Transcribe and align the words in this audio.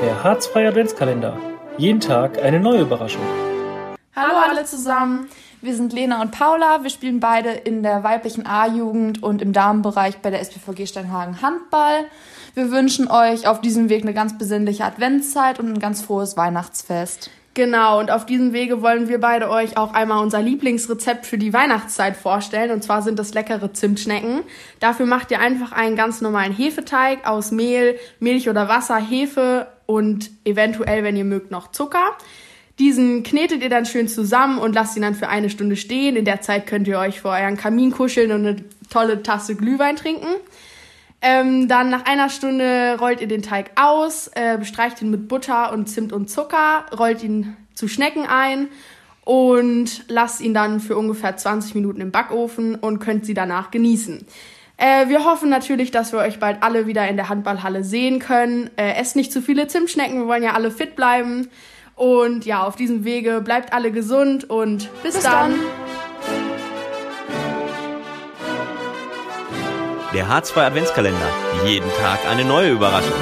Der 0.00 0.22
Harzfreie 0.22 0.68
Adventskalender. 0.68 1.36
Jeden 1.76 1.98
Tag 1.98 2.40
eine 2.40 2.60
neue 2.60 2.82
Überraschung. 2.82 3.22
Hallo 4.14 4.34
alle 4.36 4.64
zusammen. 4.64 5.28
Wir 5.60 5.74
sind 5.74 5.92
Lena 5.92 6.22
und 6.22 6.30
Paula. 6.30 6.84
Wir 6.84 6.90
spielen 6.90 7.18
beide 7.18 7.50
in 7.50 7.82
der 7.82 8.04
weiblichen 8.04 8.46
A-Jugend 8.46 9.24
und 9.24 9.42
im 9.42 9.52
Damenbereich 9.52 10.18
bei 10.18 10.30
der 10.30 10.40
SPVG 10.40 10.86
Steinhagen 10.86 11.42
Handball. 11.42 12.04
Wir 12.54 12.70
wünschen 12.70 13.10
euch 13.10 13.48
auf 13.48 13.60
diesem 13.60 13.88
Weg 13.88 14.02
eine 14.02 14.14
ganz 14.14 14.38
besinnliche 14.38 14.84
Adventszeit 14.84 15.58
und 15.58 15.72
ein 15.72 15.80
ganz 15.80 16.00
frohes 16.00 16.36
Weihnachtsfest. 16.36 17.30
Genau, 17.54 17.98
und 17.98 18.12
auf 18.12 18.24
diesem 18.24 18.52
Wege 18.52 18.82
wollen 18.82 19.08
wir 19.08 19.18
beide 19.18 19.50
euch 19.50 19.76
auch 19.76 19.94
einmal 19.94 20.22
unser 20.22 20.40
Lieblingsrezept 20.40 21.26
für 21.26 21.38
die 21.38 21.52
Weihnachtszeit 21.52 22.16
vorstellen. 22.16 22.70
Und 22.70 22.84
zwar 22.84 23.02
sind 23.02 23.18
das 23.18 23.34
leckere 23.34 23.72
Zimtschnecken. 23.72 24.42
Dafür 24.78 25.06
macht 25.06 25.32
ihr 25.32 25.40
einfach 25.40 25.72
einen 25.72 25.96
ganz 25.96 26.20
normalen 26.20 26.52
Hefeteig 26.52 27.26
aus 27.26 27.50
Mehl, 27.50 27.98
Milch 28.20 28.48
oder 28.48 28.68
Wasser, 28.68 28.98
Hefe 28.98 29.66
und 29.88 30.30
eventuell, 30.44 31.02
wenn 31.02 31.16
ihr 31.16 31.24
mögt, 31.24 31.50
noch 31.50 31.72
Zucker. 31.72 32.14
Diesen 32.78 33.22
knetet 33.22 33.62
ihr 33.62 33.70
dann 33.70 33.86
schön 33.86 34.06
zusammen 34.06 34.58
und 34.58 34.74
lasst 34.74 34.96
ihn 34.96 35.02
dann 35.02 35.14
für 35.14 35.28
eine 35.28 35.48
Stunde 35.48 35.76
stehen. 35.76 36.14
In 36.14 36.26
der 36.26 36.42
Zeit 36.42 36.66
könnt 36.66 36.86
ihr 36.86 36.98
euch 36.98 37.22
vor 37.22 37.32
euren 37.32 37.56
Kamin 37.56 37.90
kuscheln 37.90 38.30
und 38.30 38.46
eine 38.46 38.56
tolle 38.90 39.22
Tasse 39.22 39.56
Glühwein 39.56 39.96
trinken. 39.96 40.28
Ähm, 41.22 41.68
dann 41.68 41.88
nach 41.88 42.04
einer 42.04 42.28
Stunde 42.28 42.98
rollt 43.00 43.22
ihr 43.22 43.28
den 43.28 43.42
Teig 43.42 43.70
aus, 43.76 44.30
äh, 44.34 44.58
bestreicht 44.58 45.00
ihn 45.00 45.10
mit 45.10 45.26
Butter 45.26 45.72
und 45.72 45.88
Zimt 45.88 46.12
und 46.12 46.28
Zucker, 46.28 46.84
rollt 46.96 47.22
ihn 47.24 47.56
zu 47.74 47.88
Schnecken 47.88 48.26
ein 48.26 48.68
und 49.24 50.04
lasst 50.08 50.42
ihn 50.42 50.52
dann 50.52 50.80
für 50.80 50.98
ungefähr 50.98 51.36
20 51.36 51.74
Minuten 51.74 52.02
im 52.02 52.12
Backofen 52.12 52.74
und 52.74 52.98
könnt 52.98 53.24
sie 53.24 53.34
danach 53.34 53.70
genießen. 53.70 54.26
Äh, 54.78 55.08
wir 55.08 55.24
hoffen 55.24 55.50
natürlich, 55.50 55.90
dass 55.90 56.12
wir 56.12 56.20
euch 56.20 56.38
bald 56.38 56.62
alle 56.62 56.86
wieder 56.86 57.06
in 57.08 57.16
der 57.16 57.28
Handballhalle 57.28 57.82
sehen 57.82 58.20
können. 58.20 58.70
Äh, 58.76 58.94
esst 58.94 59.16
nicht 59.16 59.32
zu 59.32 59.42
viele 59.42 59.66
Zimtschnecken, 59.66 60.20
wir 60.20 60.26
wollen 60.28 60.44
ja 60.44 60.52
alle 60.54 60.70
fit 60.70 60.94
bleiben. 60.94 61.50
Und 61.96 62.46
ja, 62.46 62.62
auf 62.62 62.76
diesem 62.76 63.04
Wege 63.04 63.40
bleibt 63.40 63.72
alle 63.72 63.90
gesund 63.90 64.48
und 64.48 64.88
bis, 65.02 65.14
bis 65.14 65.24
dann. 65.24 65.50
dann. 65.50 65.60
Der 70.14 70.28
Harzfreie 70.28 70.66
Adventskalender. 70.66 71.28
Jeden 71.66 71.90
Tag 72.00 72.20
eine 72.30 72.44
neue 72.44 72.70
Überraschung. 72.70 73.12